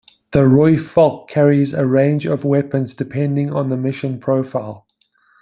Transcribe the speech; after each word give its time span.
The 0.31 0.39
Rooivalk 0.39 1.29
carries 1.29 1.75
a 1.75 1.85
range 1.85 2.25
of 2.25 2.43
weapons 2.43 2.95
depending 2.95 3.53
on 3.53 3.69
the 3.69 3.77
mission 3.77 4.19
profile. 4.19 4.87